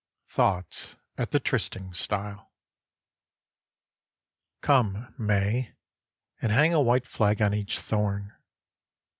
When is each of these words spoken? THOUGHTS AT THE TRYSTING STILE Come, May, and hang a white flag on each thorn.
THOUGHTS 0.29 0.97
AT 1.15 1.29
THE 1.29 1.39
TRYSTING 1.39 1.93
STILE 1.93 2.49
Come, 4.61 5.13
May, 5.19 5.75
and 6.41 6.51
hang 6.51 6.73
a 6.73 6.81
white 6.81 7.05
flag 7.05 7.39
on 7.39 7.53
each 7.53 7.77
thorn. 7.77 8.33